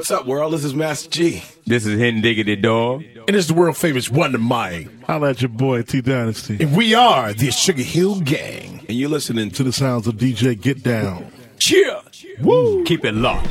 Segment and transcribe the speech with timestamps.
[0.00, 0.54] What's up, world?
[0.54, 1.42] This is Master Gee.
[1.66, 3.04] This is Hidden Diggity Dog.
[3.28, 4.88] And it's the world famous Wonder Mike.
[5.04, 6.56] Holla at your boy, T Dynasty.
[6.58, 8.78] And we are the Sugar Hill Gang.
[8.88, 11.30] And you're listening to the sounds of DJ Get Down.
[11.58, 12.00] Cheer!
[12.40, 12.82] Woo!
[12.84, 13.46] Keep it locked.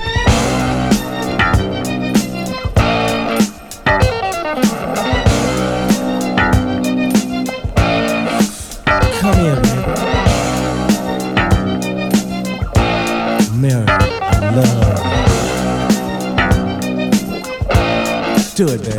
[18.59, 18.98] stood there.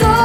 [0.00, 0.23] 더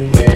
[0.00, 0.29] Mm-hmm.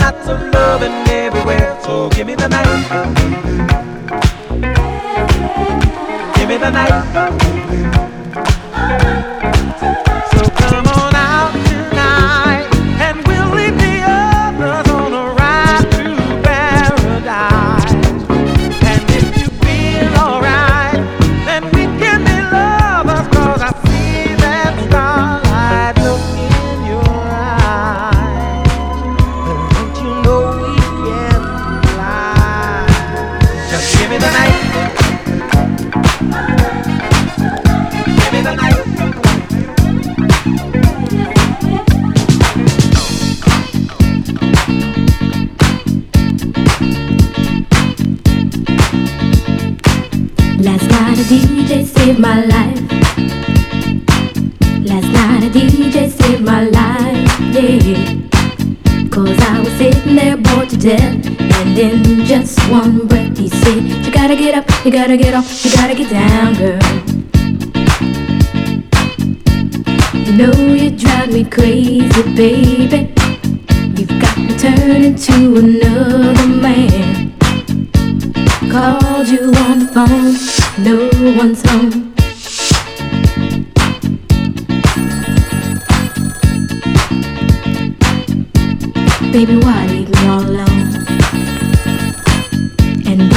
[0.00, 1.78] lots of loving everywhere.
[1.82, 2.66] So give me the night.
[6.36, 7.40] Give me the night.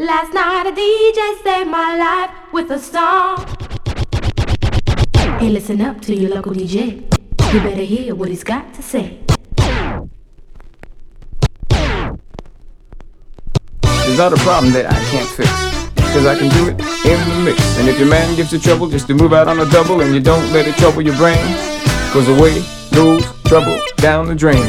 [0.00, 3.44] Last night a DJ saved my life with a song.
[5.40, 7.02] Hey, listen up to your local DJ.
[7.52, 9.18] You better hear what he's got to say.
[13.82, 15.50] There's not a problem that I can't fix.
[16.12, 17.60] Cause I can do it in the mix.
[17.78, 20.14] And if your man gives you trouble just to move out on a double and
[20.14, 21.44] you don't let it trouble your brain,
[22.12, 22.62] cause away
[22.94, 24.62] goes trouble down the drain.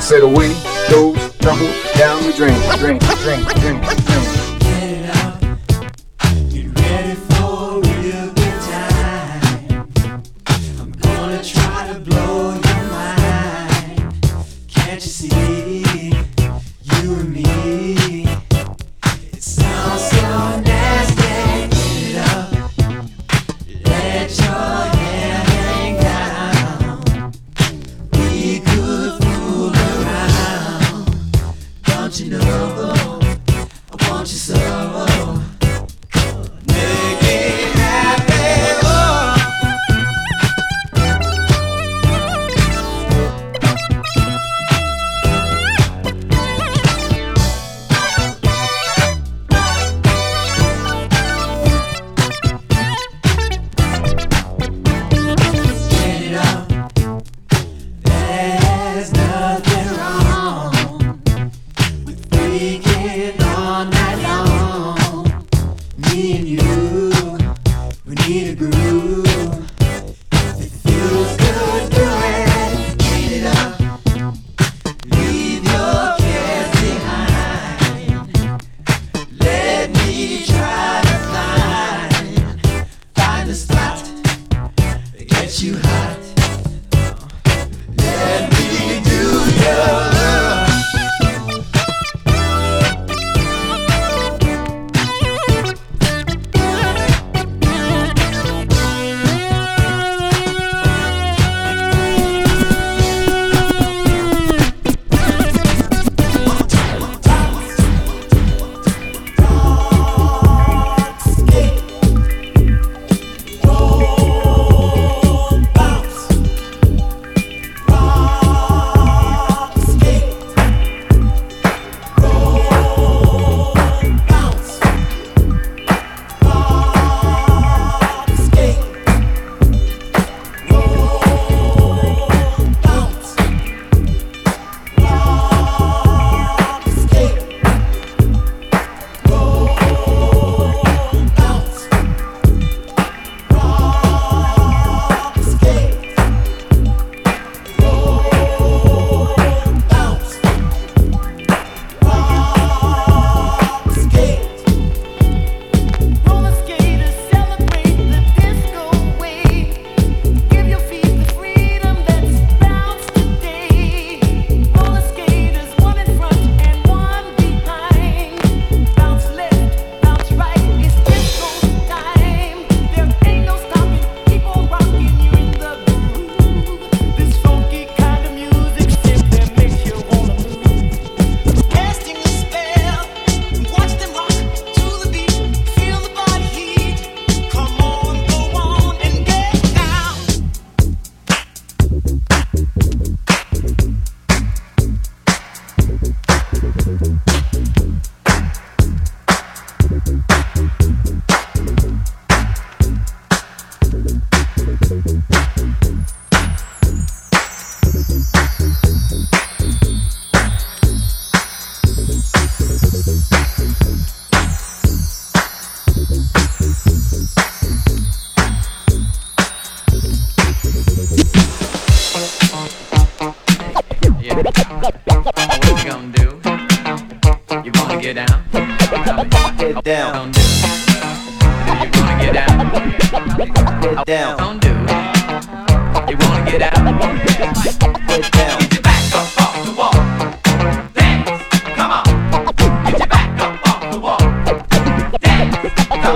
[0.00, 0.54] Said away
[0.88, 2.60] goes trouble down the drain.
[2.76, 4.35] Drain, drain, drain, drain.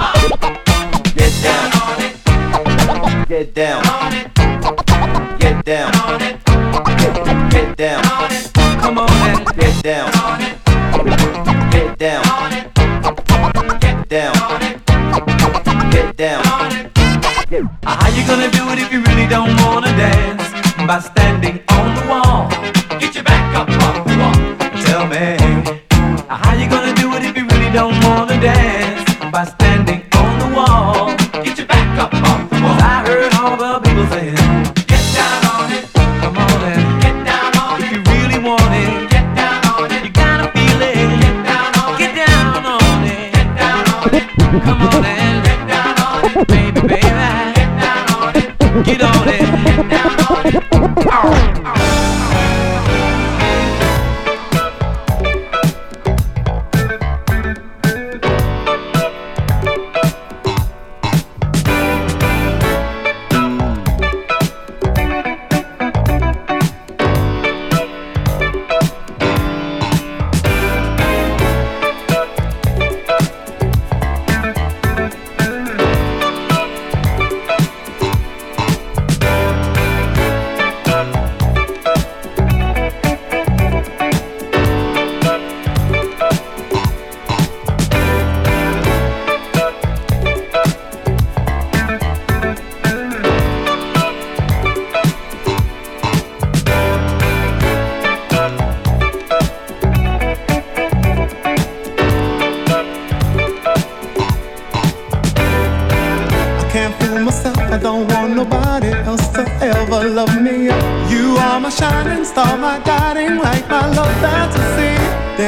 [0.01, 0.50] Bye.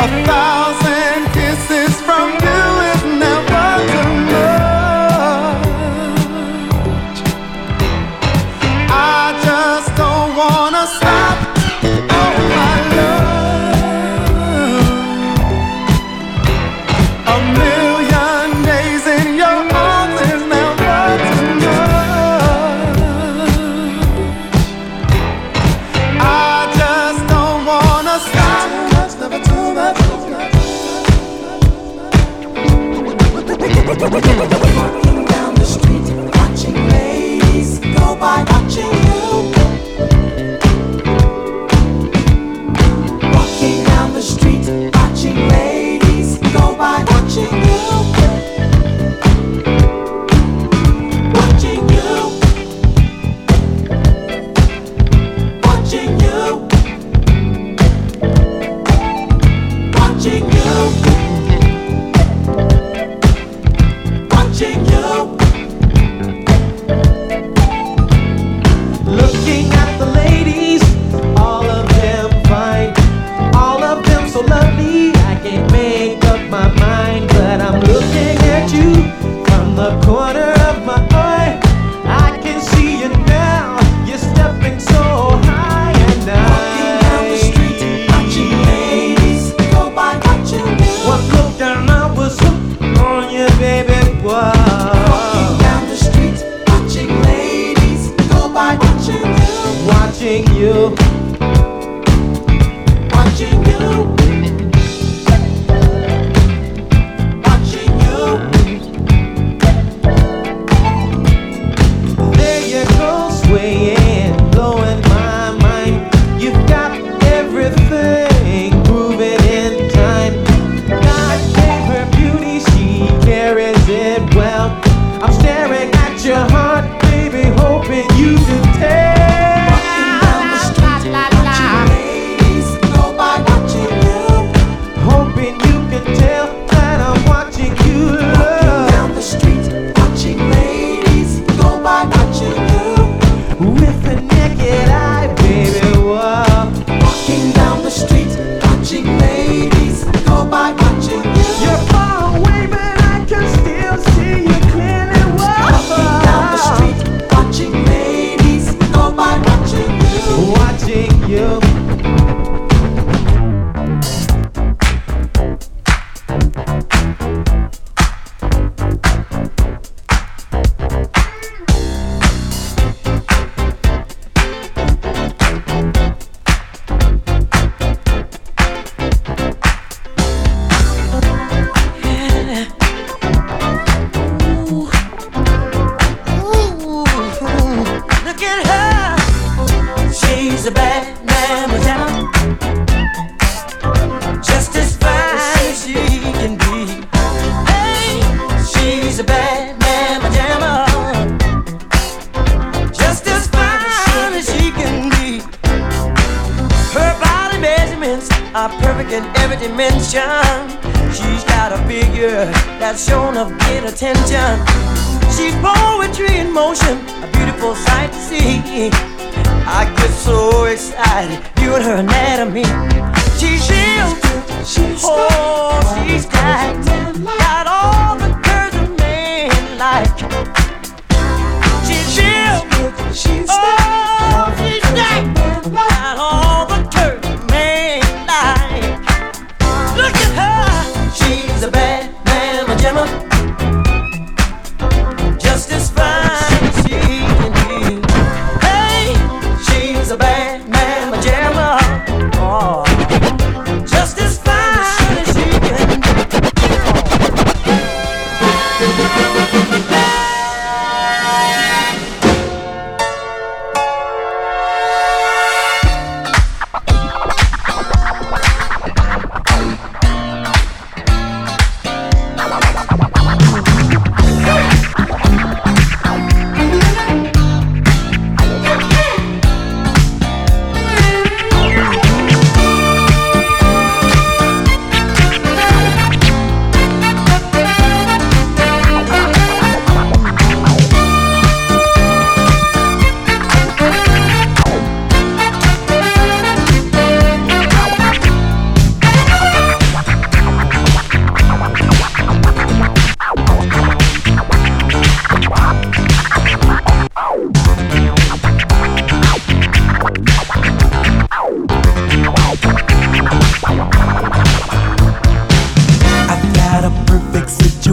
[0.00, 0.67] a thousand.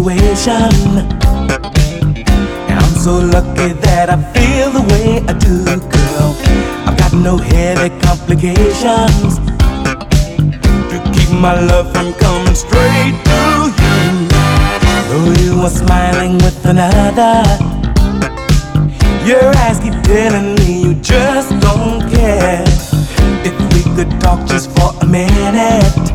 [0.05, 1.07] situation.
[2.69, 6.35] And I'm so lucky that I feel the way I do, girl.
[6.85, 9.37] I've got no headache complications
[10.89, 13.41] to keep my love from coming straight to
[13.81, 14.27] you.
[15.09, 17.43] Though you are smiling with another,
[19.25, 22.63] your eyes keep telling me you just don't care.
[23.43, 26.14] If we could talk just for a minute.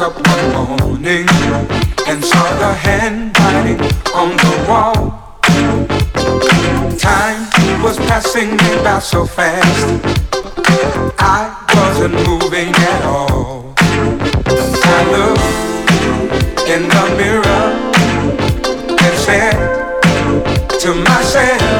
[0.00, 1.26] woke up one morning
[2.06, 3.80] and saw the handwriting
[4.14, 4.94] on the wall.
[6.98, 9.86] Time was passing me by so fast,
[11.18, 13.74] I wasn't moving at all.
[13.76, 15.48] I looked
[16.68, 17.64] in the mirror
[19.04, 19.56] and said
[20.80, 21.79] to myself.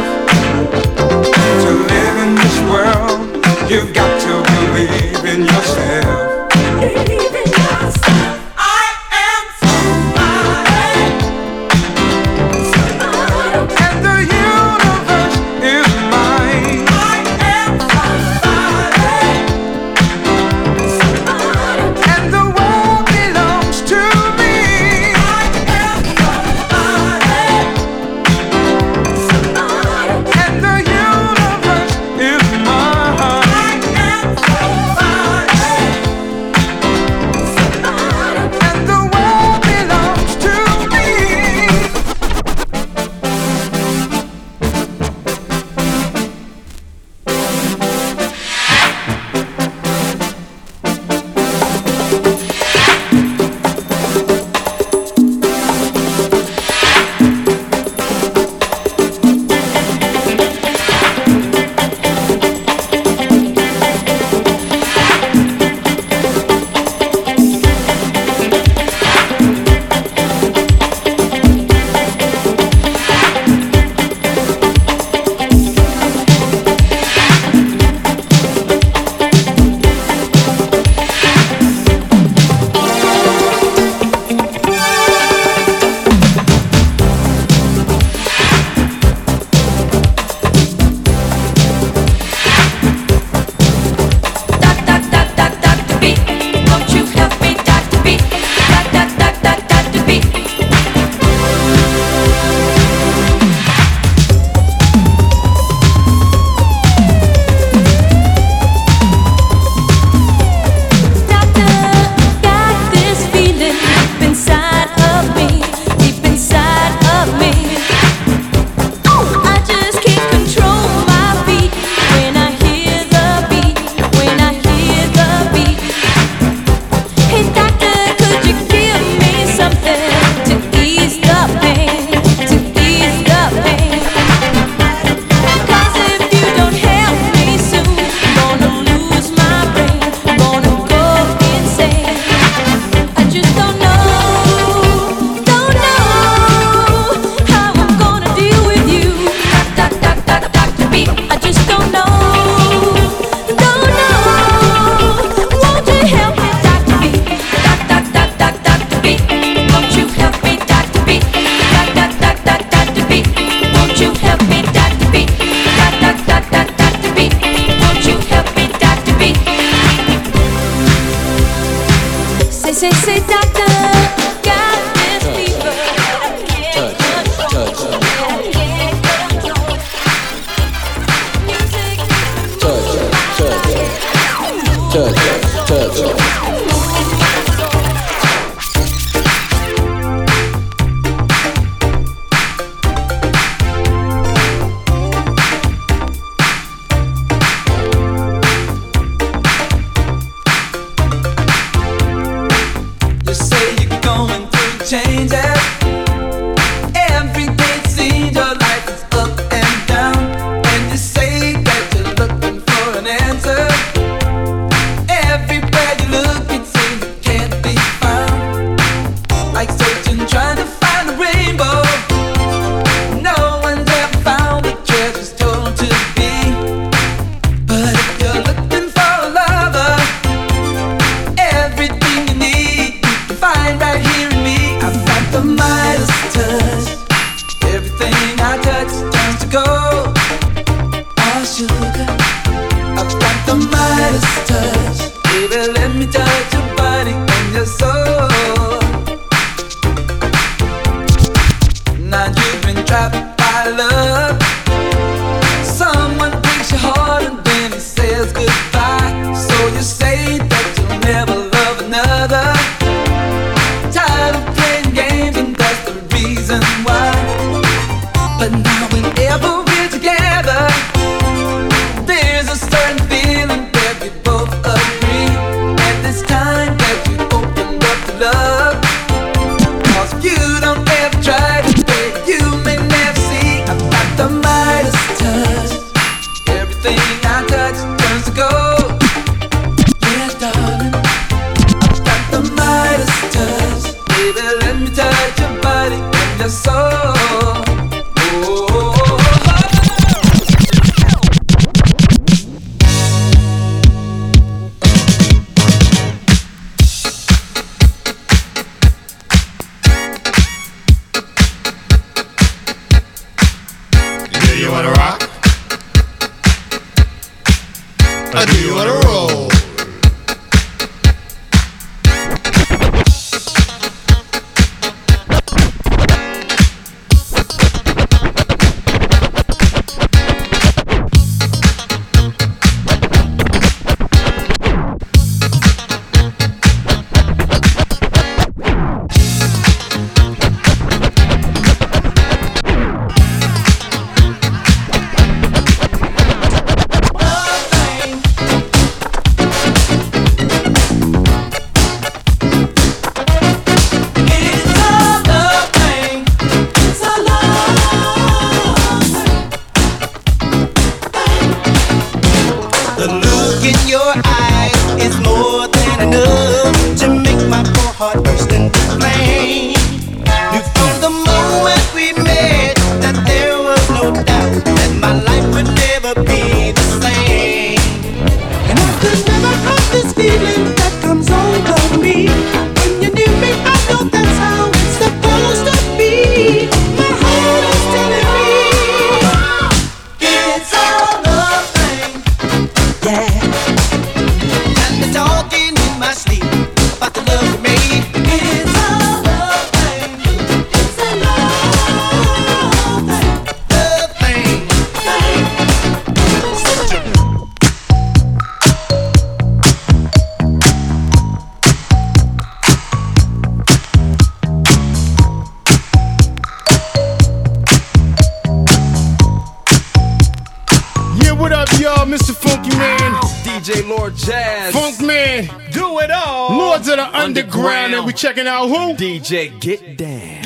[428.31, 428.95] Checking out who?
[428.95, 430.43] DJ Get Down.